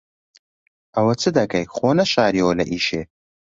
[0.95, 3.01] ئەوە چ دەکەی؟ خۆ نەشارییەوە لە ئیشێ.